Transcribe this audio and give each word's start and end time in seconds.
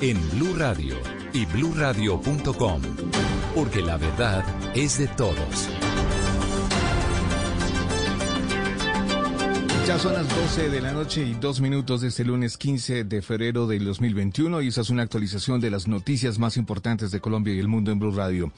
en 0.00 0.30
Blue 0.30 0.54
Radio 0.56 0.94
y 1.32 1.44
bluradio.com, 1.46 2.82
porque 3.54 3.82
la 3.82 3.96
verdad 3.96 4.44
es 4.74 4.98
de 4.98 5.08
todos. 5.08 5.68
Ya 9.86 9.98
son 9.98 10.12
las 10.12 10.28
12 10.28 10.68
de 10.68 10.80
la 10.82 10.92
noche 10.92 11.24
y 11.24 11.32
dos 11.32 11.60
minutos 11.60 12.02
de 12.02 12.08
este 12.08 12.24
lunes 12.24 12.58
15 12.58 13.04
de 13.04 13.22
febrero 13.22 13.66
del 13.66 13.86
2021 13.86 14.60
y 14.60 14.68
esa 14.68 14.82
es 14.82 14.90
una 14.90 15.02
actualización 15.02 15.60
de 15.60 15.70
las 15.70 15.88
noticias 15.88 16.38
más 16.38 16.58
importantes 16.58 17.10
de 17.10 17.20
Colombia 17.20 17.54
y 17.54 17.58
el 17.58 17.68
mundo 17.68 17.90
en 17.90 17.98
Blue 17.98 18.12
Radio. 18.12 18.52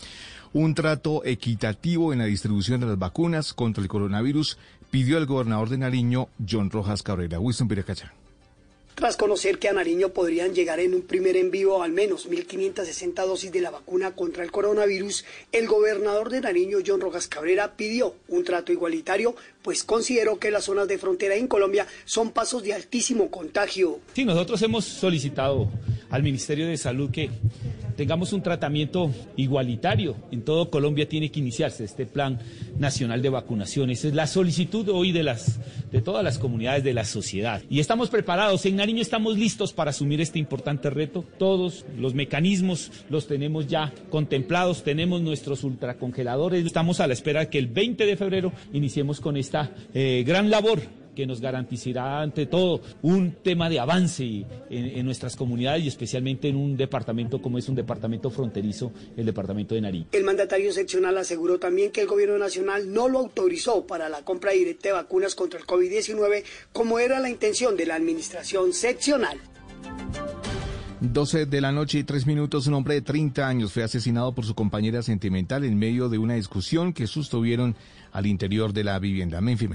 Un 0.52 0.74
trato 0.74 1.24
equitativo 1.24 2.12
en 2.12 2.18
la 2.18 2.24
distribución 2.24 2.80
de 2.80 2.86
las 2.86 2.98
vacunas 2.98 3.54
contra 3.54 3.82
el 3.82 3.88
coronavirus 3.88 4.58
pidió 4.90 5.18
el 5.18 5.26
gobernador 5.26 5.68
de 5.68 5.78
Nariño, 5.78 6.28
John 6.46 6.68
Rojas 6.68 7.04
Cabrera. 7.04 7.38
Winston 7.38 7.68
Piracachá 7.68 8.12
tras 9.00 9.16
conocer 9.16 9.58
que 9.58 9.70
a 9.70 9.72
Nariño 9.72 10.10
podrían 10.10 10.54
llegar 10.54 10.78
en 10.78 10.94
un 10.94 11.00
primer 11.00 11.34
envío 11.34 11.82
al 11.82 11.90
menos 11.90 12.28
1.560 12.28 13.14
dosis 13.26 13.50
de 13.50 13.62
la 13.62 13.70
vacuna 13.70 14.10
contra 14.10 14.44
el 14.44 14.52
coronavirus, 14.52 15.24
el 15.52 15.66
gobernador 15.66 16.28
de 16.28 16.42
Nariño, 16.42 16.80
John 16.86 17.00
Rojas 17.00 17.26
Cabrera, 17.26 17.76
pidió 17.78 18.14
un 18.28 18.44
trato 18.44 18.72
igualitario, 18.72 19.34
pues 19.62 19.84
consideró 19.84 20.38
que 20.38 20.50
las 20.50 20.64
zonas 20.64 20.86
de 20.86 20.98
frontera 20.98 21.34
en 21.34 21.46
Colombia 21.46 21.86
son 22.04 22.32
pasos 22.32 22.62
de 22.62 22.74
altísimo 22.74 23.30
contagio. 23.30 24.00
Sí, 24.12 24.26
nosotros 24.26 24.60
hemos 24.60 24.84
solicitado 24.84 25.70
al 26.10 26.22
Ministerio 26.22 26.66
de 26.66 26.76
Salud 26.76 27.10
que 27.10 27.30
tengamos 28.00 28.32
un 28.32 28.40
tratamiento 28.40 29.12
igualitario. 29.36 30.16
En 30.32 30.40
todo 30.40 30.70
Colombia 30.70 31.06
tiene 31.06 31.30
que 31.30 31.40
iniciarse 31.40 31.84
este 31.84 32.06
plan 32.06 32.38
nacional 32.78 33.20
de 33.20 33.28
vacunación. 33.28 33.90
Esa 33.90 34.08
es 34.08 34.14
la 34.14 34.26
solicitud 34.26 34.88
hoy 34.88 35.12
de, 35.12 35.22
las, 35.22 35.60
de 35.92 36.00
todas 36.00 36.24
las 36.24 36.38
comunidades 36.38 36.82
de 36.82 36.94
la 36.94 37.04
sociedad. 37.04 37.62
Y 37.68 37.78
estamos 37.78 38.08
preparados. 38.08 38.64
En 38.64 38.76
Nariño 38.76 39.02
estamos 39.02 39.36
listos 39.36 39.74
para 39.74 39.90
asumir 39.90 40.22
este 40.22 40.38
importante 40.38 40.88
reto. 40.88 41.26
Todos 41.38 41.84
los 41.98 42.14
mecanismos 42.14 42.90
los 43.10 43.26
tenemos 43.26 43.66
ya 43.66 43.92
contemplados. 44.08 44.82
Tenemos 44.82 45.20
nuestros 45.20 45.62
ultracongeladores. 45.62 46.64
Estamos 46.64 47.00
a 47.00 47.06
la 47.06 47.12
espera 47.12 47.40
de 47.40 47.48
que 47.48 47.58
el 47.58 47.66
20 47.66 48.06
de 48.06 48.16
febrero 48.16 48.50
iniciemos 48.72 49.20
con 49.20 49.36
esta 49.36 49.72
eh, 49.92 50.24
gran 50.26 50.48
labor 50.48 50.99
que 51.14 51.26
nos 51.26 51.40
garantizará 51.40 52.20
ante 52.22 52.46
todo 52.46 52.80
un 53.02 53.32
tema 53.42 53.68
de 53.68 53.80
avance 53.80 54.44
en, 54.70 55.04
nuestras 55.04 55.36
comunidades 55.36 55.84
y 55.84 55.88
especialmente 55.88 56.48
en 56.48 56.56
un 56.56 56.76
departamento 56.76 57.40
como 57.40 57.58
es 57.58 57.68
un 57.68 57.74
departamento 57.74 58.30
fronterizo, 58.30 58.92
el 59.16 59.26
departamento 59.26 59.74
de 59.74 59.80
Nariño. 59.80 60.06
El 60.12 60.24
mandatario 60.24 60.72
seccional 60.72 61.16
aseguró 61.18 61.58
también 61.58 61.90
que 61.90 62.02
el 62.02 62.06
gobierno 62.06 62.38
nacional 62.38 62.92
no 62.92 63.08
lo 63.08 63.18
autorizó 63.18 63.86
para 63.86 64.08
la 64.08 64.22
compra 64.22 64.52
directa 64.52 64.88
de 64.88 64.94
vacunas 64.94 65.34
contra 65.34 65.58
el 65.58 65.66
COVID-19 65.66 66.44
como 66.72 66.98
era 66.98 67.20
la 67.20 67.30
intención 67.30 67.76
de 67.76 67.86
la 67.86 67.94
administración 67.94 68.72
seccional. 68.72 69.38
12 71.00 71.46
de 71.46 71.60
la 71.62 71.72
noche 71.72 71.98
y 71.98 72.04
3 72.04 72.26
minutos, 72.26 72.66
un 72.66 72.74
hombre 72.74 72.94
de 72.94 73.00
30 73.00 73.48
años 73.48 73.72
fue 73.72 73.82
asesinado 73.82 74.34
por 74.34 74.44
su 74.44 74.54
compañera 74.54 75.02
sentimental 75.02 75.64
en 75.64 75.78
medio 75.78 76.10
de 76.10 76.18
una 76.18 76.34
discusión 76.34 76.92
que 76.92 77.06
sostuvieron 77.06 77.74
al 78.12 78.26
interior 78.26 78.74
de 78.74 78.84
la 78.84 78.98
vivienda. 78.98 79.40
Menfi 79.40 79.66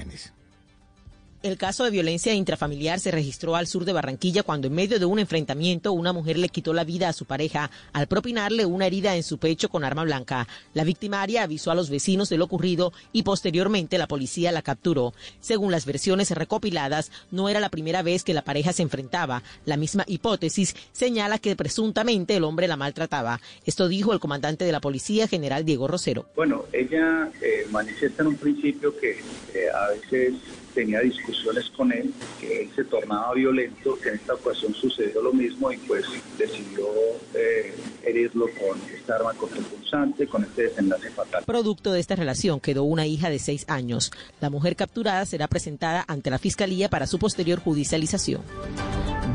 el 1.46 1.58
caso 1.58 1.84
de 1.84 1.92
violencia 1.92 2.34
intrafamiliar 2.34 3.00
se 3.00 3.12
registró 3.12 3.56
al 3.56 3.68
sur 3.68 3.86
de 3.86 3.94
Barranquilla 3.94 4.42
cuando 4.42 4.66
en 4.66 4.74
medio 4.74 4.98
de 4.98 5.06
un 5.06 5.20
enfrentamiento 5.20 5.94
una 5.94 6.12
mujer 6.12 6.40
le 6.40 6.50
quitó 6.50 6.74
la 6.74 6.84
vida 6.84 7.08
a 7.08 7.14
su 7.14 7.26
pareja 7.26 7.70
al 7.94 8.08
propinarle 8.08 8.66
una 8.66 8.88
herida 8.88 9.16
en 9.16 9.22
su 9.22 9.38
pecho 9.38 9.70
con 9.70 9.84
arma 9.84 10.04
blanca. 10.04 10.48
La 10.74 10.84
victimaria 10.84 11.44
avisó 11.44 11.70
a 11.70 11.76
los 11.76 11.92
vecinos 11.92 12.30
de 12.30 12.38
lo 12.38 12.46
ocurrido 12.46 12.94
y 13.14 13.22
posteriormente 13.22 14.00
la 14.00 14.08
policía 14.08 14.52
la 14.52 14.64
capturó. 14.64 15.14
Según 15.40 15.72
las 15.72 15.86
versiones 15.86 16.32
recopiladas, 16.32 17.12
no 17.30 17.48
era 17.48 17.60
la 17.60 17.70
primera 17.70 18.02
vez 18.02 18.24
que 18.24 18.34
la 18.34 18.44
pareja 18.44 18.74
se 18.74 18.82
enfrentaba. 18.82 19.44
La 19.66 19.78
misma 19.78 20.04
hipótesis 20.08 20.76
señala 20.94 21.38
que 21.38 21.56
presuntamente 21.56 22.36
el 22.36 22.44
hombre 22.44 22.68
la 22.68 22.76
maltrataba. 22.76 23.40
Esto 23.66 23.88
dijo 23.88 24.14
el 24.14 24.20
comandante 24.20 24.66
de 24.66 24.72
la 24.72 24.82
policía, 24.82 25.28
general 25.28 25.64
Diego 25.64 25.88
Rosero. 25.88 26.28
Bueno, 26.36 26.66
ella 26.74 27.30
eh, 27.40 27.68
manifiesta 27.70 28.24
en 28.24 28.30
un 28.30 28.38
principio 28.38 28.98
que 28.98 29.12
eh, 29.12 29.70
a 29.72 29.90
veces 29.90 30.34
tenía 30.76 31.00
discusiones 31.00 31.70
con 31.72 31.92
él, 31.92 32.14
que 32.40 32.64
él 32.64 32.70
se 32.76 32.84
tornaba 32.84 33.34
violento, 33.34 33.98
que 33.98 34.10
en 34.10 34.16
esta 34.16 34.34
ocasión 34.34 34.74
sucedió 34.76 35.22
lo 35.22 35.34
mismo 35.34 35.72
y 35.72 35.78
pues 35.78 36.06
decidió 36.38 36.86
eh, 37.34 37.74
herirlo 38.04 38.48
con 38.60 38.78
esta 38.94 39.16
arma 39.16 39.34
contrapunzante, 39.34 40.28
con 40.28 40.44
este 40.44 40.64
desenlace 40.64 41.10
fatal. 41.12 41.44
Producto 41.46 41.94
de 41.94 42.02
esta 42.02 42.16
relación 42.16 42.60
quedó 42.60 42.84
una 42.84 43.08
hija 43.08 43.30
de 43.30 43.40
seis 43.40 43.66
años. 43.70 44.12
La 44.42 44.50
mujer 44.50 44.76
capturada 44.76 45.26
será 45.26 45.48
presentada 45.48 46.04
ante 46.08 46.30
la 46.30 46.38
Fiscalía 46.38 46.90
para 46.90 47.08
su 47.08 47.18
posterior 47.18 47.60
judicialización. 47.60 48.42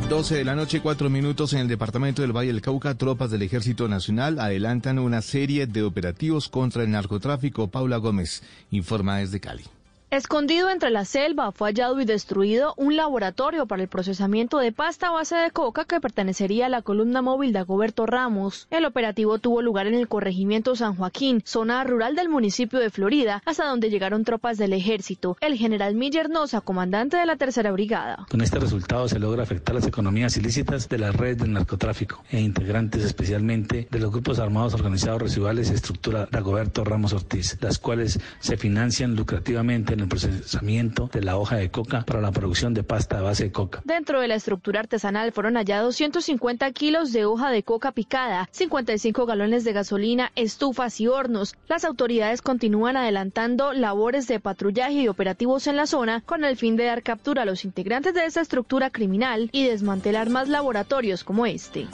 12 0.09 0.35
de 0.35 0.45
la 0.45 0.57
noche, 0.57 0.81
cuatro 0.81 1.09
minutos 1.09 1.53
en 1.53 1.61
el 1.61 1.69
departamento 1.69 2.23
del 2.23 2.37
Valle 2.37 2.53
del 2.53 2.61
Cauca, 2.61 2.97
tropas 2.97 3.31
del 3.31 3.43
Ejército 3.43 3.89
Nacional 3.89 4.41
adelantan 4.41 4.99
una 4.99 5.23
serie 5.23 5.67
de 5.67 5.83
operativos 5.83 6.49
contra 6.49 6.83
el 6.83 6.91
narcotráfico. 6.91 7.69
Paula 7.69 7.97
Gómez 7.97 8.43
informa 8.71 9.19
desde 9.19 9.41
Cali. 9.41 9.65
Escondido 10.11 10.71
entre 10.71 10.91
la 10.91 11.05
selva 11.05 11.53
fue 11.53 11.69
hallado 11.69 12.01
y 12.01 12.05
destruido 12.05 12.75
un 12.77 12.97
laboratorio 12.97 13.67
para 13.67 13.85
el 13.85 13.89
procesamiento 13.89 14.59
de 14.59 14.73
pasta 14.73 15.09
base 15.13 15.37
de 15.37 15.53
coca 15.53 15.85
que 15.85 16.01
pertenecería 16.01 16.67
a 16.67 16.69
la 16.69 16.83
columna 16.83 17.23
móvil 17.23 17.53
de 17.53 17.61
Agoberto 17.61 18.07
Ramos. 18.07 18.67
El 18.73 18.87
operativo 18.87 19.39
tuvo 19.39 19.63
lugar 19.63 19.87
en 19.87 19.95
el 19.95 20.09
corregimiento 20.09 20.75
San 20.75 20.97
Joaquín, 20.97 21.43
zona 21.47 21.85
rural 21.85 22.17
del 22.17 22.29
municipio 22.29 22.81
de 22.81 22.91
Florida, 22.91 23.41
hasta 23.47 23.67
donde 23.67 23.89
llegaron 23.89 24.25
tropas 24.25 24.59
del 24.59 24.73
ejército. 24.73 25.37
El 25.41 25.57
general 25.57 25.95
Miller 25.95 26.29
Noza, 26.29 26.61
comandante 26.61 27.17
de 27.17 27.27
la 27.27 27.37
tercera 27.37 27.71
brigada. 27.71 28.27
Con 28.29 28.41
este 28.41 28.59
resultado 28.59 29.07
se 29.07 29.21
logra 29.21 29.45
afectar 29.45 29.77
las 29.77 29.87
economías 29.87 30.37
ilícitas 30.37 30.89
de 30.89 30.99
la 30.99 31.13
red 31.13 31.37
del 31.37 31.53
narcotráfico 31.53 32.25
e 32.31 32.41
integrantes 32.41 33.05
especialmente 33.05 33.87
de 33.89 33.99
los 34.01 34.11
grupos 34.11 34.41
armados 34.41 34.75
organizados 34.75 35.23
residuales 35.23 35.71
estructura 35.71 36.27
de 36.27 36.37
Agoberto 36.37 36.83
Ramos 36.83 37.13
Ortiz, 37.13 37.57
las 37.61 37.79
cuales 37.79 38.19
se 38.41 38.57
financian 38.57 39.15
lucrativamente 39.15 39.95
en 39.95 40.00
el 40.03 40.09
procesamiento 40.09 41.09
de 41.13 41.23
la 41.23 41.37
hoja 41.37 41.57
de 41.57 41.71
coca 41.71 42.03
para 42.07 42.21
la 42.21 42.33
producción 42.33 42.75
de 42.75 42.83
pasta 42.83 43.19
a 43.19 43.23
base 43.23 43.45
de 43.45 43.53
coca. 43.53 43.83
Dentro 43.85 44.21
de 44.21 44.29
la 44.29 44.35
estructura 44.35 44.81
artesanal 44.81 45.33
fueron 45.33 45.55
hallados 45.57 45.97
150 45.97 46.71
kilos 46.73 47.13
de 47.13 47.25
hoja 47.25 47.51
de 47.51 47.63
coca 47.63 47.93
picada, 47.93 48.49
55 48.53 49.27
galones 49.27 49.65
de 49.65 49.73
gasolina, 49.73 50.33
estufas 50.37 51.01
y 51.01 51.09
hornos. 51.09 51.55
Las 51.69 51.85
autoridades 51.85 52.43
continúan 52.43 52.97
adelantando 52.97 53.73
labores 53.73 54.27
de 54.27 54.41
patrullaje 54.41 55.03
y 55.03 55.09
operativos 55.09 55.67
en 55.67 55.77
la 55.77 55.87
zona 55.87 56.23
con 56.23 56.45
el 56.45 56.57
fin 56.57 56.77
de 56.77 56.85
dar 56.85 57.03
captura 57.03 57.43
a 57.43 57.47
los 57.47 57.65
integrantes 57.65 58.15
de 58.15 58.25
esa 58.25 58.41
estructura 58.41 58.91
criminal 58.91 59.49
y 59.53 59.67
desmantelar 59.67 60.31
más 60.31 60.49
laboratorios 60.49 61.25
como 61.25 61.47
este. 61.47 61.87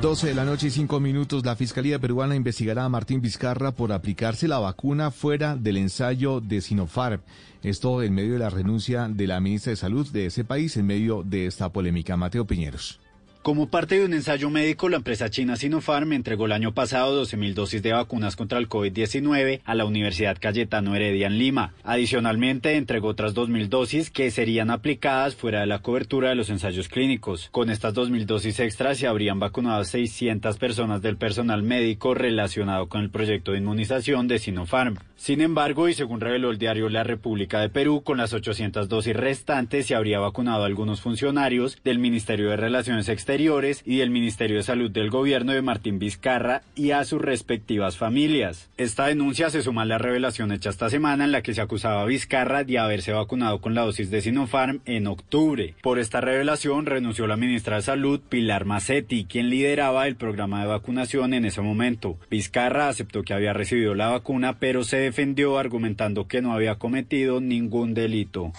12 0.00 0.28
de 0.28 0.34
la 0.34 0.44
noche 0.44 0.66
y 0.66 0.70
5 0.70 1.00
minutos, 1.00 1.44
la 1.44 1.56
Fiscalía 1.56 1.98
Peruana 1.98 2.36
investigará 2.36 2.84
a 2.84 2.88
Martín 2.88 3.22
Vizcarra 3.22 3.72
por 3.72 3.92
aplicarse 3.92 4.46
la 4.46 4.58
vacuna 4.58 5.10
fuera 5.10 5.56
del 5.56 5.78
ensayo 5.78 6.40
de 6.40 6.60
Sinopharm. 6.60 7.20
Esto 7.62 8.02
en 8.02 8.14
medio 8.14 8.34
de 8.34 8.38
la 8.38 8.50
renuncia 8.50 9.08
de 9.08 9.26
la 9.26 9.40
ministra 9.40 9.70
de 9.70 9.76
Salud 9.76 10.06
de 10.10 10.26
ese 10.26 10.44
país 10.44 10.76
en 10.76 10.86
medio 10.86 11.22
de 11.22 11.46
esta 11.46 11.72
polémica. 11.72 12.16
Mateo 12.16 12.46
Piñeros. 12.46 13.00
Como 13.46 13.68
parte 13.68 14.00
de 14.00 14.04
un 14.04 14.12
ensayo 14.12 14.50
médico, 14.50 14.88
la 14.88 14.96
empresa 14.96 15.30
china 15.30 15.54
Sinopharm 15.54 16.12
entregó 16.14 16.46
el 16.46 16.52
año 16.52 16.74
pasado 16.74 17.22
12.000 17.22 17.54
dosis 17.54 17.80
de 17.80 17.92
vacunas 17.92 18.34
contra 18.34 18.58
el 18.58 18.68
COVID-19 18.68 19.60
a 19.64 19.74
la 19.76 19.84
Universidad 19.84 20.36
Cayetano 20.40 20.96
Heredia 20.96 21.28
en 21.28 21.38
Lima. 21.38 21.72
Adicionalmente, 21.84 22.74
entregó 22.74 23.06
otras 23.06 23.36
2.000 23.36 23.68
dosis 23.68 24.10
que 24.10 24.32
serían 24.32 24.72
aplicadas 24.72 25.36
fuera 25.36 25.60
de 25.60 25.66
la 25.66 25.78
cobertura 25.78 26.30
de 26.30 26.34
los 26.34 26.50
ensayos 26.50 26.88
clínicos. 26.88 27.48
Con 27.52 27.70
estas 27.70 27.94
2.000 27.94 28.24
dosis 28.24 28.58
extras 28.58 28.98
se 28.98 29.06
habrían 29.06 29.38
vacunado 29.38 29.80
a 29.80 29.84
600 29.84 30.58
personas 30.58 31.00
del 31.00 31.16
personal 31.16 31.62
médico 31.62 32.14
relacionado 32.14 32.88
con 32.88 33.02
el 33.02 33.10
proyecto 33.10 33.52
de 33.52 33.58
inmunización 33.58 34.26
de 34.26 34.40
Sinopharm. 34.40 34.98
Sin 35.14 35.40
embargo, 35.40 35.88
y 35.88 35.94
según 35.94 36.20
reveló 36.20 36.50
el 36.50 36.58
diario 36.58 36.88
La 36.88 37.04
República 37.04 37.60
de 37.60 37.68
Perú, 37.68 38.02
con 38.02 38.18
las 38.18 38.32
800 38.32 38.88
dosis 38.88 39.14
restantes 39.14 39.86
se 39.86 39.94
habría 39.94 40.18
vacunado 40.18 40.64
a 40.64 40.66
algunos 40.66 41.00
funcionarios 41.00 41.78
del 41.84 42.00
Ministerio 42.00 42.50
de 42.50 42.56
Relaciones 42.56 43.08
Exteriores 43.08 43.35
y 43.84 43.98
del 43.98 44.08
Ministerio 44.08 44.56
de 44.56 44.62
Salud 44.62 44.90
del 44.90 45.10
gobierno 45.10 45.52
de 45.52 45.60
Martín 45.60 45.98
Vizcarra 45.98 46.62
y 46.74 46.92
a 46.92 47.04
sus 47.04 47.20
respectivas 47.20 47.98
familias. 47.98 48.70
Esta 48.78 49.06
denuncia 49.06 49.50
se 49.50 49.60
suma 49.60 49.82
a 49.82 49.84
la 49.84 49.98
revelación 49.98 50.52
hecha 50.52 50.70
esta 50.70 50.88
semana 50.88 51.24
en 51.24 51.32
la 51.32 51.42
que 51.42 51.52
se 51.52 51.60
acusaba 51.60 52.00
a 52.00 52.06
Vizcarra 52.06 52.64
de 52.64 52.78
haberse 52.78 53.12
vacunado 53.12 53.60
con 53.60 53.74
la 53.74 53.82
dosis 53.82 54.10
de 54.10 54.22
Sinopharm 54.22 54.80
en 54.86 55.06
octubre. 55.06 55.74
Por 55.82 55.98
esta 55.98 56.22
revelación 56.22 56.86
renunció 56.86 57.26
la 57.26 57.36
ministra 57.36 57.76
de 57.76 57.82
Salud, 57.82 58.20
Pilar 58.26 58.64
Macetti, 58.64 59.26
quien 59.26 59.50
lideraba 59.50 60.06
el 60.06 60.16
programa 60.16 60.62
de 60.62 60.68
vacunación 60.68 61.34
en 61.34 61.44
ese 61.44 61.60
momento. 61.60 62.16
Vizcarra 62.30 62.88
aceptó 62.88 63.22
que 63.22 63.34
había 63.34 63.52
recibido 63.52 63.94
la 63.94 64.08
vacuna, 64.08 64.58
pero 64.58 64.82
se 64.82 64.96
defendió 64.96 65.58
argumentando 65.58 66.26
que 66.26 66.40
no 66.40 66.54
había 66.54 66.76
cometido 66.76 67.42
ningún 67.42 67.92
delito. 67.92 68.52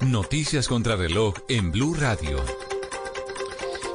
Noticias 0.00 0.66
contra 0.66 0.96
reloj 0.96 1.36
en 1.48 1.70
Blue 1.70 1.94
Radio. 1.94 2.44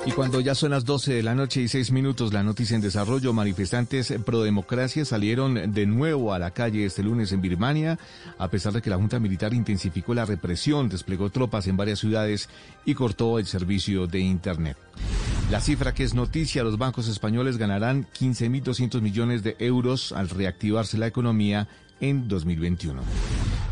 Y 0.03 0.13
cuando 0.13 0.39
ya 0.39 0.55
son 0.55 0.71
las 0.71 0.83
12 0.83 1.13
de 1.13 1.21
la 1.21 1.35
noche 1.35 1.61
y 1.61 1.67
6 1.67 1.91
minutos, 1.91 2.33
la 2.33 2.41
noticia 2.41 2.75
en 2.75 2.81
desarrollo, 2.81 3.33
manifestantes 3.33 4.11
pro 4.25 4.41
democracia 4.41 5.05
salieron 5.05 5.73
de 5.73 5.85
nuevo 5.85 6.33
a 6.33 6.39
la 6.39 6.51
calle 6.51 6.85
este 6.85 7.03
lunes 7.03 7.31
en 7.31 7.41
Birmania, 7.41 7.99
a 8.39 8.47
pesar 8.47 8.73
de 8.73 8.81
que 8.81 8.89
la 8.89 8.95
Junta 8.95 9.19
Militar 9.19 9.53
intensificó 9.53 10.15
la 10.15 10.25
represión, 10.25 10.89
desplegó 10.89 11.29
tropas 11.29 11.67
en 11.67 11.77
varias 11.77 11.99
ciudades 11.99 12.49
y 12.83 12.95
cortó 12.95 13.37
el 13.37 13.45
servicio 13.45 14.07
de 14.07 14.21
Internet. 14.21 14.75
La 15.51 15.61
cifra 15.61 15.93
que 15.93 16.03
es 16.03 16.15
noticia, 16.15 16.63
los 16.63 16.79
bancos 16.79 17.07
españoles 17.07 17.57
ganarán 17.57 18.07
15.200 18.19 19.01
millones 19.01 19.43
de 19.43 19.55
euros 19.59 20.13
al 20.13 20.29
reactivarse 20.29 20.97
la 20.97 21.07
economía 21.07 21.67
en 21.99 22.27
2021. 22.27 23.03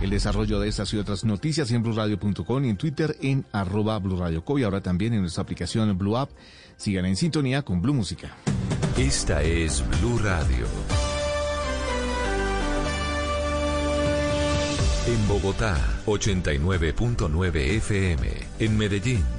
El 0.01 0.11
desarrollo 0.11 0.59
de 0.59 0.69
estas 0.69 0.93
y 0.93 0.97
otras 0.97 1.25
noticias 1.25 1.71
en 1.71 1.83
blurradio.com 1.83 2.65
y 2.65 2.69
en 2.69 2.77
Twitter 2.77 3.17
en 3.21 3.45
arroba 3.51 3.99
blurradioco 3.99 4.57
y 4.57 4.63
ahora 4.63 4.81
también 4.81 5.13
en 5.13 5.21
nuestra 5.21 5.43
aplicación 5.43 5.97
Blue 5.97 6.17
App. 6.17 6.29
Sigan 6.77 7.05
en 7.05 7.17
sintonía 7.17 7.63
con 7.63 7.81
Blue 7.81 7.93
Música. 7.93 8.35
Esta 8.97 9.43
es 9.43 9.83
Blue 9.99 10.17
Radio. 10.19 10.65
En 15.07 15.27
Bogotá, 15.27 15.75
89.9 16.05 17.55
FM. 17.55 18.27
En 18.59 18.77
Medellín. 18.77 19.38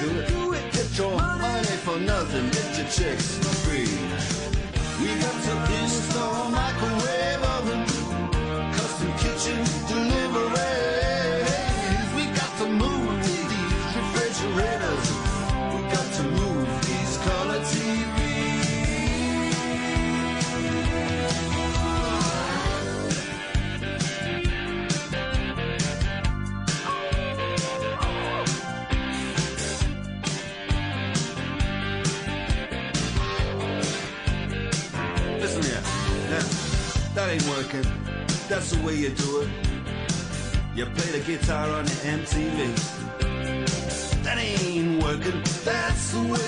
do 0.00 0.20
it. 0.20 0.37
guitar 41.48 41.70
on 41.70 41.86
MTV. 41.86 42.58
That 44.22 44.36
ain't 44.36 45.02
working, 45.02 45.42
that's 45.64 46.12
the 46.12 46.20
way. 46.30 46.47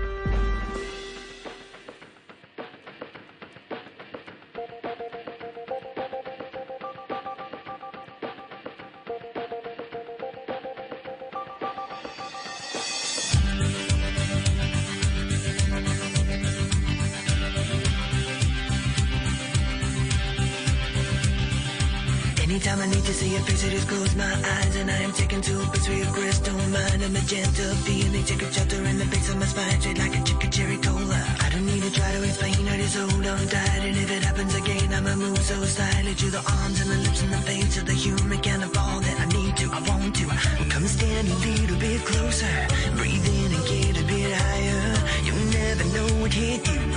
I 22.81 22.87
need 22.87 23.05
to 23.05 23.13
see 23.13 23.29
face, 23.45 23.63
I 23.63 23.69
just 23.69 23.87
close 23.87 24.15
my 24.15 24.25
eyes 24.25 24.75
and 24.75 24.89
I 24.89 24.97
am 25.05 25.11
taken 25.11 25.39
to 25.39 25.53
a 25.53 25.65
where 25.65 25.97
your 26.01 26.11
crystal 26.17 26.57
mind, 26.73 27.03
a 27.03 27.09
magenta 27.09 27.67
feeling, 27.85 28.23
take 28.23 28.41
a 28.41 28.51
shelter 28.51 28.83
in 28.83 28.97
the 28.97 29.05
base 29.05 29.29
of 29.29 29.37
my 29.37 29.45
spine, 29.45 29.79
straight 29.79 29.99
like 29.99 30.17
a 30.17 30.23
chicken 30.23 30.49
cherry 30.49 30.77
cola. 30.77 31.21
I 31.45 31.49
don't 31.51 31.67
need 31.67 31.83
to 31.83 31.91
try 31.91 32.11
to 32.11 32.23
explain, 32.23 32.67
I 32.67 32.77
just 32.77 32.97
hold 32.97 33.27
on 33.27 33.47
tight, 33.53 33.85
and 33.85 33.95
if 33.95 34.09
it 34.09 34.23
happens 34.23 34.55
again, 34.55 34.93
I'ma 34.93 35.13
move 35.13 35.37
so 35.37 35.63
slightly 35.63 36.15
to 36.15 36.27
the 36.31 36.41
arms 36.41 36.81
and 36.81 36.89
the 36.89 36.97
lips 37.05 37.21
and 37.21 37.31
the 37.31 37.41
face 37.45 37.77
of 37.77 37.85
the 37.85 37.93
human 37.93 38.41
kind 38.41 38.63
of 38.63 38.75
all 38.75 38.99
that 38.99 39.17
I 39.19 39.25
need 39.29 39.55
to, 39.57 39.65
I 39.71 39.81
want 39.85 40.15
to. 40.15 40.25
Well, 40.25 40.69
come 40.73 40.87
stand 40.87 41.27
a 41.29 41.37
little 41.37 41.77
bit 41.77 42.01
closer, 42.01 42.55
breathe 42.97 43.27
in 43.29 43.61
and 43.61 43.65
get 43.69 44.01
a 44.01 44.05
bit 44.09 44.33
higher. 44.33 44.89
You'll 45.21 45.47
never 45.53 45.85
know 45.93 46.09
what 46.21 46.33
hit 46.33 46.65
you 46.67 46.90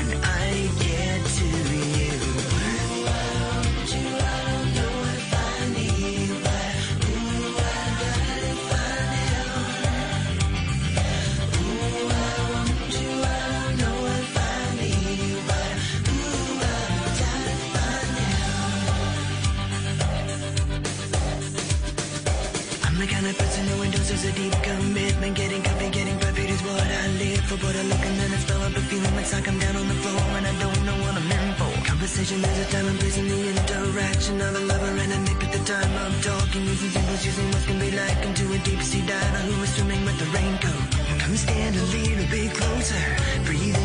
endorses 24.14 24.31
a 24.31 24.33
deep 24.33 24.55
commitment. 24.62 25.37
Getting 25.37 25.62
comfy, 25.62 25.90
getting 25.90 26.18
perfect 26.18 26.50
is 26.50 26.62
what 26.62 26.83
I 26.83 27.07
live 27.18 27.40
for. 27.46 27.57
But 27.57 27.77
I 27.77 27.83
look 27.83 28.05
and 28.05 28.16
then 28.18 28.31
I 28.33 28.38
smell 28.38 28.62
a 28.62 28.70
perfume. 28.70 29.18
It's 29.18 29.33
like 29.33 29.48
I'm 29.48 29.59
down 29.59 29.77
on 29.77 29.88
the 29.88 29.94
floor 29.94 30.20
and 30.38 30.46
I 30.46 30.55
don't 30.59 30.85
know 30.85 30.96
what 31.03 31.14
I'm 31.16 31.31
in 31.31 31.55
for. 31.55 31.72
Conversation, 31.87 32.40
there's 32.42 32.61
a 32.66 32.70
time 32.70 32.87
and 32.87 32.98
place 32.98 33.18
in 33.18 33.29
the 33.29 33.40
interaction 33.50 34.40
of 34.40 34.55
a 34.55 34.61
lover 34.61 34.92
and 35.03 35.12
a 35.12 35.18
mate 35.27 35.42
at 35.42 35.53
the 35.53 35.62
time 35.64 35.94
of 36.07 36.12
talking. 36.22 36.62
Using 36.64 36.90
symbols, 36.90 37.24
using 37.24 37.48
what 37.50 37.62
can 37.66 37.79
be 37.79 37.90
like 37.90 38.18
into 38.27 38.44
a 38.53 38.59
deep 38.59 38.83
sea 38.83 39.03
diver 39.07 39.42
who 39.48 39.62
is 39.62 39.74
swimming 39.74 40.05
with 40.05 40.18
the 40.18 40.29
raincoat. 40.37 40.85
Come 41.20 41.37
stand 41.37 41.74
a 41.77 41.85
little 41.94 42.29
bit 42.31 42.50
closer. 42.55 43.05
Breathe 43.44 43.77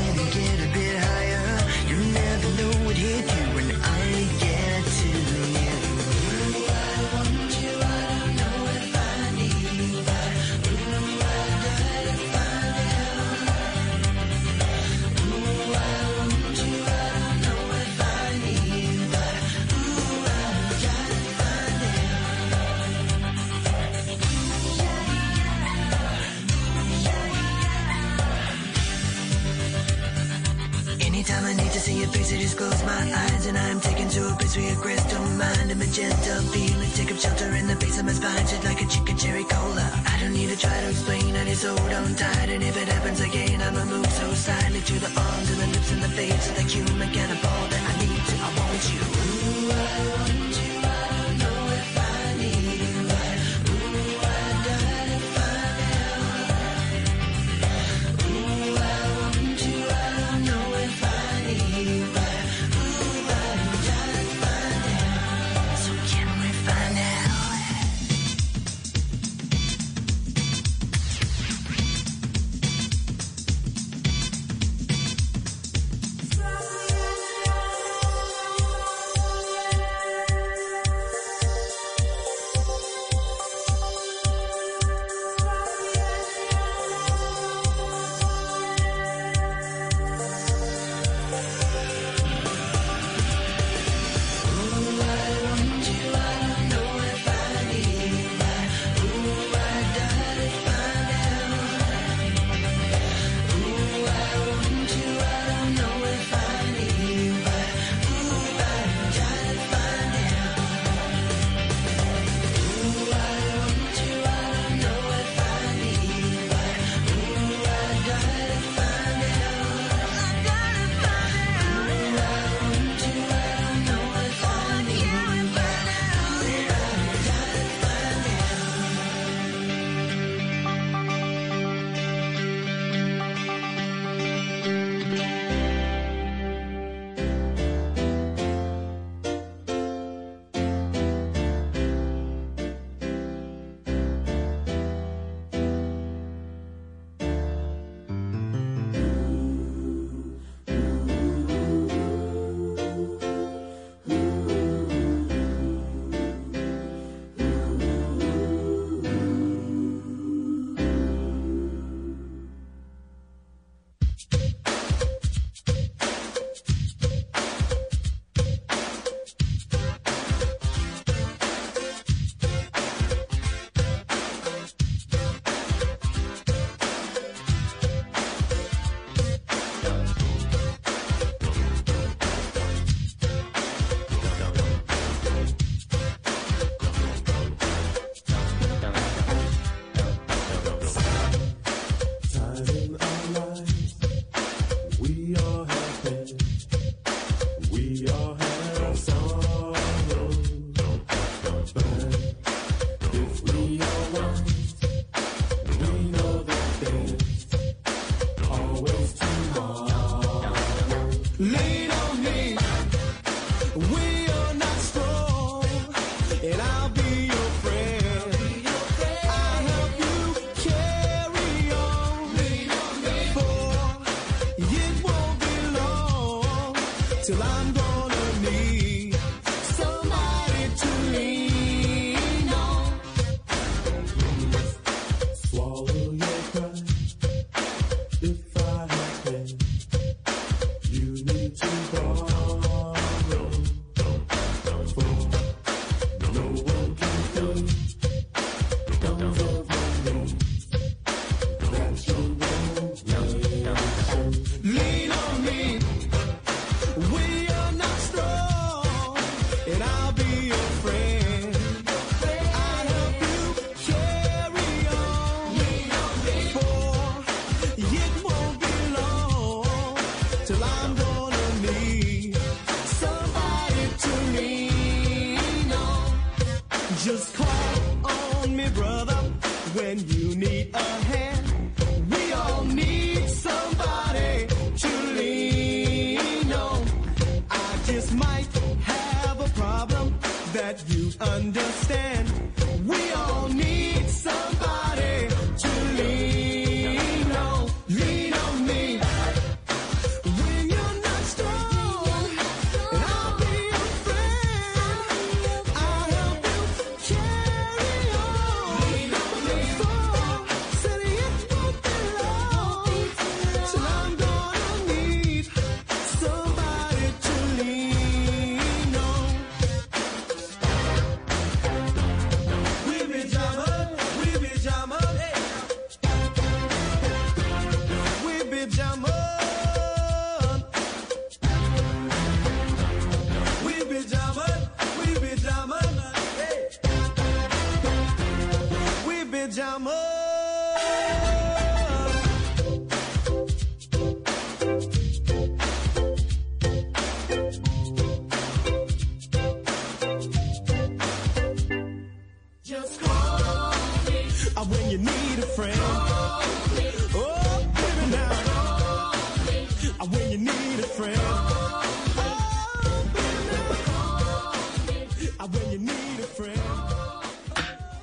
mind, 36.01 36.13
a 36.27 36.41
feeling, 36.51 36.89
take 36.91 37.11
up 37.11 37.17
shelter 37.17 37.53
in 37.55 37.67
the 37.67 37.75
base 37.75 37.99
of 37.99 38.05
my 38.05 38.11
spine, 38.11 38.45
shit 38.47 38.63
like 38.63 38.81
a 38.81 38.85
chicken 38.85 39.17
cherry 39.17 39.43
cola. 39.43 39.91
I 40.05 40.19
don't 40.21 40.33
need 40.33 40.49
to 40.49 40.57
try 40.57 40.79
to 40.81 40.89
explain, 40.89 41.35
I 41.35 41.45
just 41.45 41.65
hold 41.65 41.79
on 41.79 42.15
tight, 42.15 42.49
and 42.49 42.63
if 42.63 42.77
it 42.77 42.87
happens 42.87 43.21
again, 43.21 43.61
I'ma 43.61 43.85
move 43.85 44.11
so 44.11 44.33
silently 44.33 44.81
to 44.81 44.99
the 44.99 45.11
arms 45.19 45.49
and 45.51 45.59
the 45.61 45.67
lips 45.67 45.91
and 45.91 46.01
the 46.01 46.09
face 46.09 46.49
of 46.49 46.55
the 46.55 46.63
human 46.63 47.09
cannibal 47.09 47.59
that 47.71 47.83
I 47.89 47.93
need 47.99 48.21
to, 48.29 48.35
I 48.39 48.49
want 48.59 48.83
you. 48.93 49.01
Ooh, 49.01 49.71
I 49.71 49.99
want 50.17 50.43
you, 50.43 50.48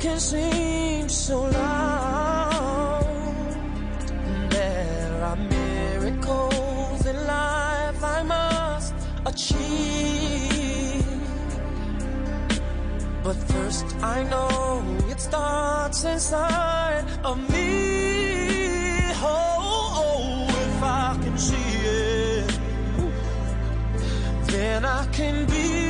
Can 0.00 0.18
seem 0.18 1.08
so 1.10 1.42
loud. 1.42 3.04
There 4.48 5.22
are 5.22 5.36
miracles 5.36 7.04
in 7.04 7.16
life 7.26 8.02
I 8.02 8.22
must 8.22 8.94
achieve. 9.26 11.04
But 13.22 13.36
first, 13.52 13.84
I 14.02 14.22
know 14.24 14.82
it 15.10 15.20
starts 15.20 16.04
inside 16.04 17.04
of 17.22 17.36
me. 17.52 19.12
Oh, 19.22 19.56
oh, 19.72 20.02
oh 20.02 20.46
if 20.66 20.82
I 20.82 21.18
can 21.22 21.36
see 21.36 21.72
it, 21.84 22.58
then 24.46 24.86
I 24.86 25.06
can 25.12 25.44
be. 25.44 25.89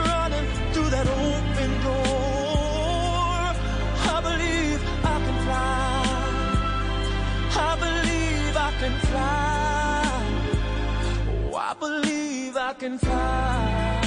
can 8.81 8.97
fly. 9.11 10.09
Oh, 11.29 11.55
I 11.55 11.73
believe 11.79 12.57
I 12.57 12.73
can 12.73 12.97
fly. 12.97 14.01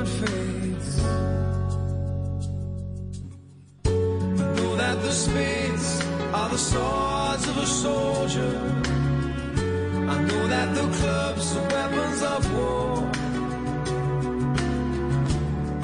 I. 0.00 0.94
Know 3.84 4.76
that 4.76 5.02
the 5.02 5.12
spades 5.12 6.02
are 6.32 6.48
the 6.48 6.56
swords 6.56 7.48
of 7.48 7.56
a 7.58 7.66
soldier. 7.66 8.54
I 10.12 10.16
know 10.22 10.48
that 10.48 10.74
the 10.74 10.86
clubs 10.98 11.56
are 11.56 11.68
weapons 11.74 12.22
of 12.22 12.54
war. 12.54 13.10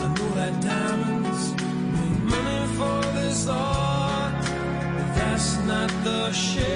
I 0.04 0.06
know 0.14 0.30
that 0.40 0.54
diamonds 0.62 1.42
make 1.96 2.20
money 2.32 2.66
for 2.78 3.00
this 3.18 3.46
art, 3.48 4.44
but 4.96 5.08
that's 5.16 5.58
not 5.66 5.90
the 6.04 6.32
shape. 6.32 6.75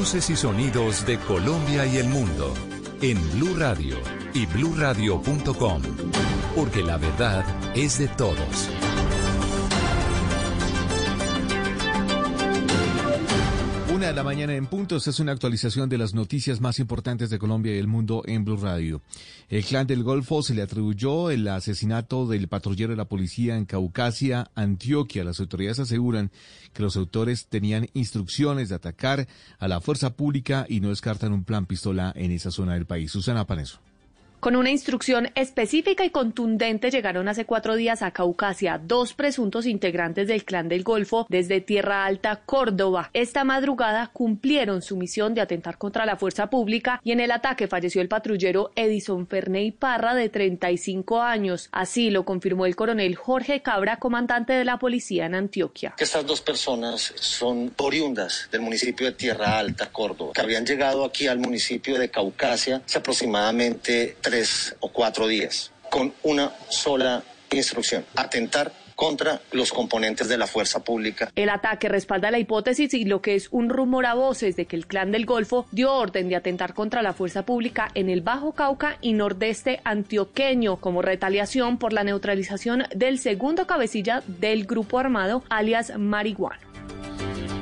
Voces 0.00 0.30
y 0.30 0.36
sonidos 0.36 1.04
de 1.04 1.18
Colombia 1.18 1.84
y 1.84 1.98
el 1.98 2.08
mundo 2.08 2.54
en 3.02 3.18
Blue 3.32 3.54
Radio 3.54 3.96
y 4.32 4.46
bluradio.com, 4.46 5.82
porque 6.56 6.82
la 6.82 6.96
verdad 6.96 7.44
es 7.76 7.98
de 7.98 8.08
todos. 8.08 8.70
Una 13.94 14.06
de 14.06 14.12
la 14.14 14.24
mañana 14.24 14.54
en 14.54 14.64
esta 14.96 15.10
es 15.10 15.20
una 15.20 15.32
actualización 15.32 15.88
de 15.88 15.98
las 15.98 16.14
noticias 16.14 16.60
más 16.60 16.78
importantes 16.80 17.30
de 17.30 17.38
Colombia 17.38 17.74
y 17.74 17.78
el 17.78 17.86
mundo 17.86 18.22
en 18.26 18.44
Blue 18.44 18.56
Radio. 18.56 19.02
El 19.48 19.64
clan 19.64 19.86
del 19.86 20.02
Golfo 20.02 20.42
se 20.42 20.54
le 20.54 20.62
atribuyó 20.62 21.30
el 21.30 21.46
asesinato 21.48 22.26
del 22.26 22.48
patrullero 22.48 22.90
de 22.90 22.96
la 22.96 23.04
policía 23.04 23.56
en 23.56 23.66
Caucasia, 23.66 24.50
Antioquia. 24.54 25.24
Las 25.24 25.38
autoridades 25.40 25.78
aseguran 25.78 26.30
que 26.72 26.82
los 26.82 26.96
autores 26.96 27.46
tenían 27.46 27.88
instrucciones 27.94 28.68
de 28.68 28.74
atacar 28.74 29.28
a 29.58 29.68
la 29.68 29.80
fuerza 29.80 30.16
pública 30.16 30.66
y 30.68 30.80
no 30.80 30.88
descartan 30.88 31.32
un 31.32 31.44
plan 31.44 31.66
pistola 31.66 32.12
en 32.16 32.32
esa 32.32 32.50
zona 32.50 32.74
del 32.74 32.86
país. 32.86 33.12
Susana 33.12 33.46
Paneso. 33.46 33.89
Con 34.40 34.56
una 34.56 34.70
instrucción 34.70 35.30
específica 35.34 36.02
y 36.02 36.08
contundente 36.08 36.90
llegaron 36.90 37.28
hace 37.28 37.44
cuatro 37.44 37.76
días 37.76 38.00
a 38.00 38.12
Caucasia 38.12 38.80
dos 38.82 39.12
presuntos 39.12 39.66
integrantes 39.66 40.28
del 40.28 40.46
Clan 40.46 40.66
del 40.66 40.82
Golfo 40.82 41.26
desde 41.28 41.60
Tierra 41.60 42.06
Alta, 42.06 42.40
Córdoba. 42.46 43.10
Esta 43.12 43.44
madrugada 43.44 44.06
cumplieron 44.14 44.80
su 44.80 44.96
misión 44.96 45.34
de 45.34 45.42
atentar 45.42 45.76
contra 45.76 46.06
la 46.06 46.16
fuerza 46.16 46.48
pública 46.48 47.02
y 47.04 47.12
en 47.12 47.20
el 47.20 47.32
ataque 47.32 47.68
falleció 47.68 48.00
el 48.00 48.08
patrullero 48.08 48.70
Edison 48.76 49.26
Ferney 49.26 49.72
Parra 49.72 50.14
de 50.14 50.30
35 50.30 51.20
años. 51.20 51.68
Así 51.70 52.08
lo 52.08 52.24
confirmó 52.24 52.64
el 52.64 52.76
coronel 52.76 53.16
Jorge 53.16 53.60
Cabra, 53.60 53.98
comandante 53.98 54.54
de 54.54 54.64
la 54.64 54.78
policía 54.78 55.26
en 55.26 55.34
Antioquia. 55.34 55.96
estas 55.98 56.24
dos 56.24 56.40
personas 56.40 57.12
son 57.16 57.74
oriundas 57.76 58.48
del 58.50 58.62
municipio 58.62 59.04
de 59.04 59.12
Tierra 59.12 59.58
Alta, 59.58 59.92
Córdoba, 59.92 60.32
que 60.34 60.40
habían 60.40 60.64
llegado 60.64 61.04
aquí 61.04 61.26
al 61.26 61.40
municipio 61.40 61.98
de 61.98 62.08
Caucasia 62.08 62.80
hace 62.86 62.98
aproximadamente 62.98 64.16
tres 64.30 64.76
o 64.78 64.92
cuatro 64.92 65.26
días, 65.26 65.72
con 65.90 66.14
una 66.22 66.52
sola 66.68 67.24
instrucción, 67.50 68.04
atentar 68.14 68.72
contra 68.94 69.40
los 69.50 69.72
componentes 69.72 70.28
de 70.28 70.38
la 70.38 70.46
fuerza 70.46 70.84
pública. 70.84 71.32
El 71.34 71.48
ataque 71.48 71.88
respalda 71.88 72.30
la 72.30 72.38
hipótesis 72.38 72.94
y 72.94 73.06
lo 73.06 73.22
que 73.22 73.34
es 73.34 73.48
un 73.50 73.70
rumor 73.70 74.06
a 74.06 74.14
voces 74.14 74.54
de 74.54 74.66
que 74.66 74.76
el 74.76 74.86
Clan 74.86 75.10
del 75.10 75.26
Golfo 75.26 75.66
dio 75.72 75.92
orden 75.92 76.28
de 76.28 76.36
atentar 76.36 76.74
contra 76.74 77.02
la 77.02 77.12
fuerza 77.12 77.44
pública 77.44 77.90
en 77.94 78.08
el 78.08 78.20
Bajo 78.20 78.52
Cauca 78.52 78.98
y 79.00 79.14
Nordeste 79.14 79.80
antioqueño 79.82 80.76
como 80.76 81.02
retaliación 81.02 81.78
por 81.78 81.92
la 81.92 82.04
neutralización 82.04 82.84
del 82.94 83.18
segundo 83.18 83.66
cabecilla 83.66 84.22
del 84.28 84.64
grupo 84.64 85.00
armado, 85.00 85.42
alias 85.48 85.98
Marihuana. 85.98 86.69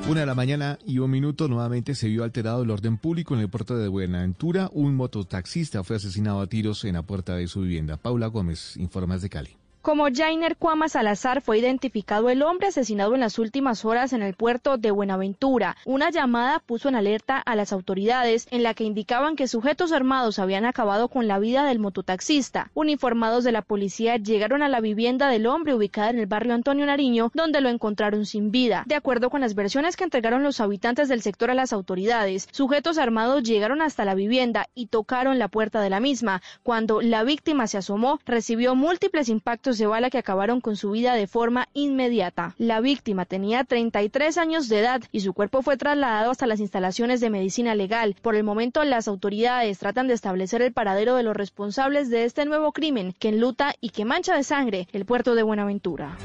Una 0.09 0.21
de 0.21 0.27
la 0.27 0.35
mañana 0.35 0.79
y 0.87 1.01
un 1.01 1.11
minuto 1.11 1.49
nuevamente 1.49 1.95
se 1.95 2.09
vio 2.09 2.25
alterado 2.25 2.63
el 2.63 2.71
orden 2.71 2.97
público 2.97 3.35
en 3.35 3.41
el 3.41 3.51
puerto 3.51 3.77
de 3.77 3.89
Buenaventura. 3.89 4.71
Un 4.73 4.95
mototaxista 4.95 5.85
fue 5.85 5.97
asesinado 5.97 6.41
a 6.41 6.47
tiros 6.47 6.87
en 6.87 6.95
la 6.95 7.03
puerta 7.03 7.37
de 7.37 7.47
su 7.47 7.61
vivienda. 7.61 7.99
Paula 7.99 8.29
Gómez, 8.29 8.79
informa 8.79 9.19
de 9.19 9.29
Cali. 9.29 9.51
Como 9.89 10.09
Jainer 10.13 10.59
Cuama 10.59 10.91
Salazar 10.91 11.41
fue 11.41 11.57
identificado 11.57 12.29
el 12.29 12.43
hombre 12.43 12.69
asesinado 12.69 13.15
en 13.15 13.21
las 13.21 13.39
últimas 13.39 13.87
horas 13.87 14.13
en 14.13 14.21
el 14.21 14.35
puerto 14.35 14.77
de 14.77 14.91
Buenaventura. 14.91 15.79
Una 15.87 16.11
llamada 16.11 16.59
puso 16.59 16.91
en 16.91 16.95
alerta 16.95 17.39
a 17.39 17.57
las 17.57 17.73
autoridades 17.73 18.49
en 18.51 18.63
la 18.63 18.75
que 18.75 18.85
indicaban 18.85 19.35
que 19.35 19.49
sujetos 19.49 19.93
armados 19.93 20.39
habían 20.39 20.67
acabado 20.67 21.09
con 21.09 21.27
la 21.27 21.39
vida 21.39 21.65
del 21.65 21.79
mototaxista. 21.79 22.71
Uniformados 22.75 23.45
de 23.45 23.53
la 23.53 23.63
policía 23.63 24.19
llegaron 24.19 24.63
a 24.63 24.69
la 24.69 24.83
vivienda 24.83 25.29
del 25.29 25.47
hombre 25.47 25.75
ubicada 25.75 26.11
en 26.11 26.19
el 26.19 26.27
barrio 26.27 26.53
Antonio 26.53 26.85
Nariño, 26.85 27.31
donde 27.33 27.63
lo 27.63 27.71
encontraron 27.71 28.27
sin 28.27 28.51
vida. 28.51 28.85
De 28.87 28.95
acuerdo 28.95 29.31
con 29.31 29.41
las 29.41 29.55
versiones 29.55 29.97
que 29.97 30.05
entregaron 30.05 30.43
los 30.43 30.61
habitantes 30.61 31.09
del 31.09 31.23
sector 31.23 31.51
a 31.51 31.55
las 31.55 31.73
autoridades, 31.73 32.47
sujetos 32.53 32.99
armados 32.99 33.43
llegaron 33.43 33.81
hasta 33.81 34.05
la 34.05 34.15
vivienda 34.15 34.69
y 34.75 34.89
tocaron 34.89 35.39
la 35.39 35.49
puerta 35.49 35.81
de 35.81 35.89
la 35.89 35.99
misma. 36.01 36.43
Cuando 36.63 37.01
la 37.01 37.25
víctima 37.25 37.67
se 37.67 37.79
asomó, 37.79 38.21
recibió 38.27 38.75
múltiples 38.75 39.31
impactos 39.31 39.78
de 39.79 39.87
bala 39.87 40.11
que 40.11 40.19
acabaron 40.19 40.61
con 40.61 40.77
su 40.77 40.91
vida 40.91 41.15
de 41.15 41.27
forma 41.27 41.69
inmediata. 41.73 42.55
La 42.59 42.81
víctima 42.81 43.25
tenía 43.25 43.65
33 43.65 44.37
años 44.39 44.69
de 44.69 44.81
edad 44.81 45.03
y 45.13 45.21
su 45.21 45.33
cuerpo 45.33 45.63
fue 45.63 45.77
trasladado 45.77 46.31
hasta 46.31 46.47
las 46.47 46.61
instalaciones 46.61 47.21
de 47.21 47.31
medicina 47.31 47.75
legal. 47.75 48.17
Por 48.21 48.35
el 48.35 48.45
momento, 48.45 48.85
las 48.85 49.09
autoridades 49.09 49.79
tratan 49.79 50.09
de 50.09 50.15
establecer 50.15 50.63
el 50.63 50.73
paradero 50.73 51.15
de 51.15 51.23
los 51.23 51.37
responsables 51.37 52.11
de 52.11 52.25
este 52.25 52.45
nuevo 52.45 52.73
crimen 52.73 53.15
que 53.19 53.29
enluta 53.29 53.75
y 53.81 53.91
que 53.91 54.05
mancha 54.05 54.37
de 54.37 54.43
sangre 54.43 54.89
el 54.93 55.05
puerto 55.05 55.35
de 55.35 55.43
Buenaventura. 55.43 56.17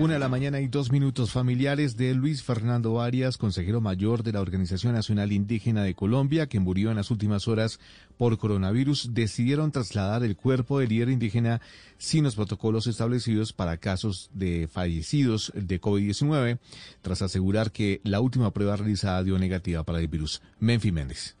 Una 0.00 0.14
de 0.14 0.18
la 0.18 0.30
mañana 0.30 0.62
y 0.62 0.66
dos 0.66 0.90
minutos 0.90 1.30
familiares 1.30 1.94
de 1.98 2.14
Luis 2.14 2.42
Fernando 2.42 3.02
Arias, 3.02 3.36
consejero 3.36 3.82
mayor 3.82 4.22
de 4.22 4.32
la 4.32 4.40
Organización 4.40 4.94
Nacional 4.94 5.30
Indígena 5.30 5.82
de 5.82 5.94
Colombia, 5.94 6.46
que 6.46 6.58
murió 6.58 6.88
en 6.88 6.96
las 6.96 7.10
últimas 7.10 7.48
horas 7.48 7.80
por 8.16 8.38
coronavirus, 8.38 9.12
decidieron 9.12 9.72
trasladar 9.72 10.22
el 10.22 10.36
cuerpo 10.36 10.78
del 10.78 10.88
líder 10.88 11.10
indígena 11.10 11.60
sin 11.98 12.24
los 12.24 12.34
protocolos 12.34 12.86
establecidos 12.86 13.52
para 13.52 13.76
casos 13.76 14.30
de 14.32 14.68
fallecidos 14.72 15.52
de 15.54 15.78
COVID-19, 15.78 16.60
tras 17.02 17.20
asegurar 17.20 17.70
que 17.70 18.00
la 18.02 18.20
última 18.20 18.54
prueba 18.54 18.76
realizada 18.76 19.22
dio 19.22 19.38
negativa 19.38 19.84
para 19.84 20.00
el 20.00 20.08
virus. 20.08 20.40
Menfi 20.60 20.92
Méndez. 20.92 21.36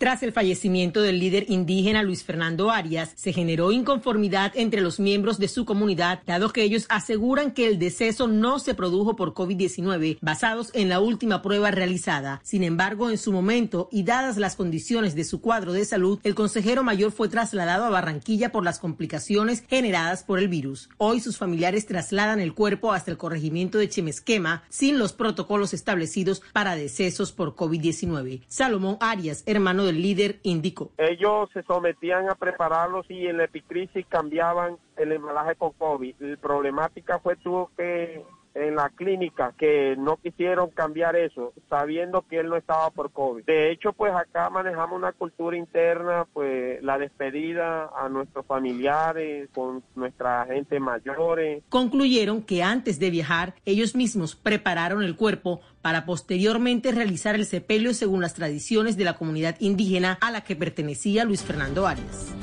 Tras 0.00 0.22
el 0.22 0.32
fallecimiento 0.32 1.02
del 1.02 1.18
líder 1.18 1.44
indígena 1.50 2.02
Luis 2.02 2.24
Fernando 2.24 2.70
Arias, 2.70 3.12
se 3.16 3.34
generó 3.34 3.70
inconformidad 3.70 4.50
entre 4.54 4.80
los 4.80 4.98
miembros 4.98 5.38
de 5.38 5.46
su 5.46 5.66
comunidad, 5.66 6.22
dado 6.26 6.54
que 6.54 6.62
ellos 6.62 6.86
aseguran 6.88 7.50
que 7.50 7.66
el 7.66 7.78
deceso 7.78 8.26
no 8.26 8.60
se 8.60 8.72
produjo 8.72 9.14
por 9.14 9.34
COVID-19, 9.34 10.16
basados 10.22 10.70
en 10.72 10.88
la 10.88 11.00
última 11.00 11.42
prueba 11.42 11.70
realizada. 11.70 12.40
Sin 12.42 12.64
embargo, 12.64 13.10
en 13.10 13.18
su 13.18 13.30
momento 13.30 13.90
y 13.92 14.04
dadas 14.04 14.38
las 14.38 14.56
condiciones 14.56 15.14
de 15.14 15.24
su 15.24 15.42
cuadro 15.42 15.74
de 15.74 15.84
salud, 15.84 16.18
el 16.22 16.34
consejero 16.34 16.82
mayor 16.82 17.12
fue 17.12 17.28
trasladado 17.28 17.84
a 17.84 17.90
Barranquilla 17.90 18.52
por 18.52 18.64
las 18.64 18.78
complicaciones 18.78 19.64
generadas 19.68 20.24
por 20.24 20.38
el 20.38 20.48
virus. 20.48 20.88
Hoy 20.96 21.20
sus 21.20 21.36
familiares 21.36 21.84
trasladan 21.84 22.40
el 22.40 22.54
cuerpo 22.54 22.94
hasta 22.94 23.10
el 23.10 23.18
corregimiento 23.18 23.76
de 23.76 23.90
Chemesquema 23.90 24.62
sin 24.70 24.98
los 24.98 25.12
protocolos 25.12 25.74
establecidos 25.74 26.40
para 26.54 26.74
decesos 26.74 27.32
por 27.32 27.54
COVID-19. 27.54 28.40
Salomón 28.48 28.96
Arias, 29.00 29.42
hermano 29.44 29.84
de 29.84 29.89
el 29.90 30.02
líder 30.02 30.40
indicó. 30.42 30.90
Ellos 30.96 31.50
se 31.52 31.62
sometían 31.64 32.30
a 32.30 32.34
prepararlos 32.34 33.08
y 33.10 33.26
en 33.26 33.36
la 33.36 33.44
epicrisis 33.44 34.06
cambiaban 34.06 34.78
el 34.96 35.12
embalaje 35.12 35.54
con 35.56 35.72
COVID. 35.72 36.14
La 36.18 36.36
problemática 36.36 37.18
fue 37.18 37.36
tuvo 37.36 37.70
que 37.76 38.24
en 38.54 38.76
la 38.76 38.88
clínica 38.90 39.54
que 39.56 39.94
no 39.96 40.16
quisieron 40.16 40.70
cambiar 40.70 41.16
eso, 41.16 41.52
sabiendo 41.68 42.22
que 42.22 42.40
él 42.40 42.48
no 42.48 42.56
estaba 42.56 42.90
por 42.90 43.12
COVID. 43.12 43.44
De 43.44 43.70
hecho, 43.70 43.92
pues 43.92 44.12
acá 44.12 44.50
manejamos 44.50 44.96
una 44.96 45.12
cultura 45.12 45.56
interna, 45.56 46.26
pues 46.32 46.82
la 46.82 46.98
despedida 46.98 47.90
a 47.96 48.08
nuestros 48.08 48.44
familiares, 48.46 49.48
con 49.54 49.82
nuestra 49.94 50.46
gente 50.46 50.80
mayores. 50.80 51.62
Concluyeron 51.68 52.42
que 52.42 52.62
antes 52.62 52.98
de 52.98 53.10
viajar, 53.10 53.54
ellos 53.64 53.94
mismos 53.94 54.34
prepararon 54.34 55.02
el 55.02 55.16
cuerpo 55.16 55.60
para 55.82 56.04
posteriormente 56.04 56.92
realizar 56.92 57.34
el 57.34 57.46
sepelio 57.46 57.94
según 57.94 58.20
las 58.20 58.34
tradiciones 58.34 58.96
de 58.96 59.04
la 59.04 59.14
comunidad 59.14 59.56
indígena 59.60 60.18
a 60.20 60.30
la 60.30 60.42
que 60.42 60.56
pertenecía 60.56 61.24
Luis 61.24 61.42
Fernando 61.42 61.86
Arias. 61.86 62.34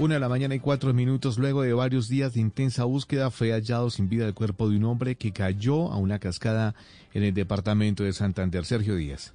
Una 0.00 0.14
de 0.14 0.20
la 0.20 0.28
mañana 0.28 0.54
y 0.54 0.60
cuatro 0.60 0.94
minutos 0.94 1.38
luego 1.38 1.62
de 1.62 1.72
varios 1.72 2.08
días 2.08 2.32
de 2.32 2.40
intensa 2.40 2.84
búsqueda 2.84 3.32
fue 3.32 3.50
hallado 3.50 3.90
sin 3.90 4.08
vida 4.08 4.28
el 4.28 4.34
cuerpo 4.34 4.70
de 4.70 4.76
un 4.76 4.84
hombre 4.84 5.16
que 5.16 5.32
cayó 5.32 5.90
a 5.90 5.96
una 5.96 6.20
cascada 6.20 6.76
en 7.14 7.24
el 7.24 7.34
departamento 7.34 8.04
de 8.04 8.12
Santander. 8.12 8.64
Sergio 8.64 8.94
Díaz. 8.94 9.34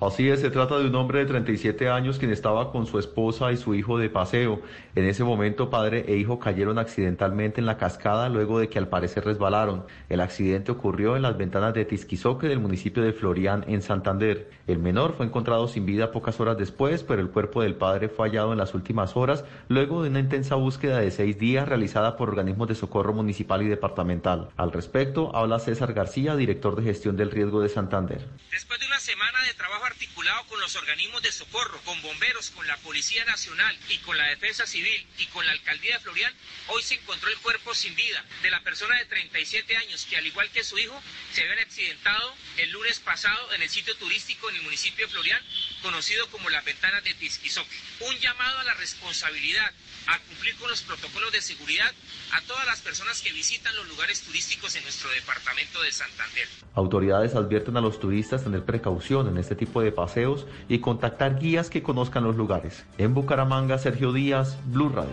Así 0.00 0.28
es, 0.28 0.40
se 0.40 0.50
trata 0.50 0.78
de 0.78 0.86
un 0.86 0.94
hombre 0.94 1.18
de 1.18 1.26
37 1.26 1.88
años 1.88 2.20
quien 2.20 2.30
estaba 2.30 2.70
con 2.70 2.86
su 2.86 3.00
esposa 3.00 3.50
y 3.50 3.56
su 3.56 3.74
hijo 3.74 3.98
de 3.98 4.08
paseo. 4.08 4.62
En 4.94 5.04
ese 5.04 5.24
momento, 5.24 5.70
padre 5.70 6.04
e 6.06 6.16
hijo 6.16 6.38
cayeron 6.38 6.78
accidentalmente 6.78 7.60
en 7.60 7.66
la 7.66 7.78
cascada 7.78 8.28
luego 8.28 8.60
de 8.60 8.68
que 8.68 8.78
al 8.78 8.86
parecer 8.86 9.24
resbalaron. 9.24 9.86
El 10.08 10.20
accidente 10.20 10.70
ocurrió 10.70 11.16
en 11.16 11.22
las 11.22 11.36
ventanas 11.36 11.74
de 11.74 11.84
Tisquizoque 11.84 12.46
del 12.46 12.60
municipio 12.60 13.02
de 13.02 13.12
Florián, 13.12 13.64
en 13.66 13.82
Santander. 13.82 14.48
El 14.68 14.78
menor 14.78 15.16
fue 15.16 15.26
encontrado 15.26 15.66
sin 15.66 15.84
vida 15.84 16.12
pocas 16.12 16.38
horas 16.38 16.56
después, 16.56 17.02
pero 17.02 17.20
el 17.20 17.30
cuerpo 17.30 17.62
del 17.62 17.74
padre 17.74 18.08
fue 18.08 18.28
hallado 18.28 18.52
en 18.52 18.58
las 18.58 18.74
últimas 18.74 19.16
horas 19.16 19.44
luego 19.66 20.04
de 20.04 20.10
una 20.10 20.20
intensa 20.20 20.54
búsqueda 20.54 21.00
de 21.00 21.10
seis 21.10 21.40
días 21.40 21.68
realizada 21.68 22.16
por 22.16 22.28
organismos 22.28 22.68
de 22.68 22.76
socorro 22.76 23.14
municipal 23.14 23.62
y 23.62 23.68
departamental. 23.68 24.50
Al 24.56 24.70
respecto, 24.70 25.34
habla 25.34 25.58
César 25.58 25.92
García, 25.92 26.36
director 26.36 26.76
de 26.76 26.84
gestión 26.84 27.16
del 27.16 27.32
riesgo 27.32 27.60
de 27.60 27.68
Santander. 27.68 28.28
Después 28.52 28.78
de 28.78 28.86
una 28.86 29.00
semana 29.00 29.38
de 29.44 29.54
trabajo 29.54 29.87
articulado 29.88 30.46
con 30.46 30.60
los 30.60 30.76
organismos 30.76 31.22
de 31.22 31.32
socorro, 31.32 31.80
con 31.82 32.00
bomberos, 32.02 32.50
con 32.50 32.66
la 32.66 32.76
Policía 32.78 33.24
Nacional 33.24 33.76
y 33.88 33.98
con 33.98 34.16
la 34.16 34.26
Defensa 34.26 34.66
Civil 34.66 35.06
y 35.18 35.26
con 35.26 35.44
la 35.46 35.52
Alcaldía 35.52 35.94
de 35.94 36.00
Florian, 36.00 36.32
hoy 36.68 36.82
se 36.82 36.94
encontró 36.94 37.30
el 37.30 37.38
cuerpo 37.38 37.74
sin 37.74 37.94
vida 37.94 38.24
de 38.42 38.50
la 38.50 38.60
persona 38.60 38.96
de 38.96 39.06
37 39.06 39.76
años 39.76 40.06
que 40.08 40.16
al 40.16 40.26
igual 40.26 40.50
que 40.50 40.62
su 40.62 40.78
hijo 40.78 41.02
se 41.32 41.42
habían 41.42 41.60
accidentado 41.60 42.36
el 42.58 42.70
lunes 42.70 42.98
pasado 43.00 43.52
en 43.54 43.62
el 43.62 43.70
sitio 43.70 43.96
turístico 43.96 44.50
en 44.50 44.56
el 44.56 44.62
municipio 44.62 45.06
de 45.06 45.12
Florian, 45.12 45.42
conocido 45.82 46.30
como 46.30 46.50
las 46.50 46.64
ventanas 46.64 47.02
de 47.04 47.14
Tisquizoque. 47.14 47.76
Un 48.00 48.18
llamado 48.18 48.58
a 48.58 48.64
la 48.64 48.74
responsabilidad, 48.74 49.72
a 50.08 50.18
cumplir 50.26 50.56
con 50.56 50.70
los 50.70 50.82
protocolos 50.82 51.30
de 51.32 51.40
seguridad 51.40 51.90
a 52.32 52.40
todas 52.42 52.66
las 52.66 52.80
personas 52.80 53.20
que 53.20 53.32
visitan 53.32 53.74
los 53.76 53.86
lugares 53.88 54.22
turísticos 54.22 54.74
en 54.76 54.82
nuestro 54.82 55.10
departamento 55.10 55.82
de 55.82 55.92
Santander. 55.92 56.48
Autoridades 56.74 57.34
advierten 57.34 57.76
a 57.76 57.80
los 57.80 58.00
turistas 58.00 58.42
tener 58.42 58.64
precaución 58.64 59.28
en 59.28 59.38
este 59.38 59.54
tipo 59.54 59.82
de 59.82 59.92
paseos 59.92 60.46
y 60.68 60.80
contactar 60.80 61.38
guías 61.38 61.70
que 61.70 61.82
conozcan 61.82 62.24
los 62.24 62.36
lugares. 62.36 62.84
En 62.96 63.14
Bucaramanga, 63.14 63.78
Sergio 63.78 64.12
Díaz, 64.12 64.56
Blue 64.66 64.88
Radio. 64.88 65.12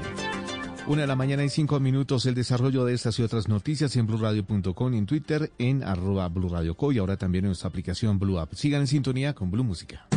Una 0.88 1.02
de 1.02 1.08
la 1.08 1.16
mañana 1.16 1.44
y 1.44 1.50
cinco 1.50 1.80
minutos, 1.80 2.28
el 2.28 2.36
desarrollo 2.36 2.86
de 2.86 2.94
estas 2.94 3.18
y 3.18 3.24
otras 3.24 3.48
noticias 3.48 3.96
en 3.96 4.06
blurradio.com 4.06 4.94
y 4.94 4.98
en 5.00 5.08
Twitter 5.08 5.52
en 5.58 5.84
arroba 5.84 6.30
blurradioco 6.30 6.92
y 6.92 7.00
ahora 7.00 7.18
también 7.18 7.46
en 7.46 7.50
nuestra 7.50 7.70
aplicación 7.70 8.20
Blue 8.20 8.38
App. 8.38 8.54
Sigan 8.54 8.82
en 8.82 8.88
sintonía 8.88 9.34
con 9.34 9.50
Blue 9.50 9.64
Música. 9.64 10.08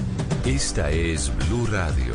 Esta 0.45 0.91
es 0.91 1.33
Blue 1.49 1.67
Radio. 1.67 2.15